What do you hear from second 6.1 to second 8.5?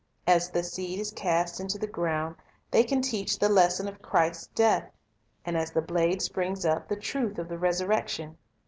springs up, the truth of the resurrection.